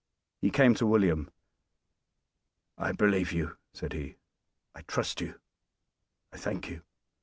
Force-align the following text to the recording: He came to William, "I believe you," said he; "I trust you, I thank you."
He 0.41 0.49
came 0.49 0.73
to 0.73 0.87
William, 0.87 1.29
"I 2.75 2.91
believe 2.91 3.31
you," 3.31 3.57
said 3.71 3.93
he; 3.93 4.15
"I 4.73 4.81
trust 4.81 5.21
you, 5.21 5.39
I 6.33 6.37
thank 6.37 6.71
you." 6.71 6.81